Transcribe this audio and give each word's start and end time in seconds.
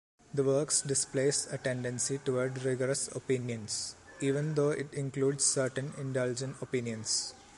The 0.33 0.43
works 0.43 0.81
displays 0.81 1.47
a 1.51 1.59
tendency 1.59 2.17
toward 2.17 2.63
rigorous 2.63 3.07
opinions, 3.09 3.93
even 4.19 4.55
though 4.55 4.71
it 4.71 4.91
includes 4.95 5.45
certain 5.45 5.93
indulgent 5.95 6.59
opinions. 6.59 7.35